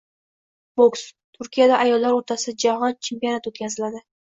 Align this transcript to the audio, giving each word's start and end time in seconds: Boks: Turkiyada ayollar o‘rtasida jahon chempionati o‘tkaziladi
Boks: 0.81 1.03
Turkiyada 1.37 1.77
ayollar 1.85 2.17
o‘rtasida 2.23 2.57
jahon 2.67 2.99
chempionati 3.11 3.55
o‘tkaziladi 3.57 4.07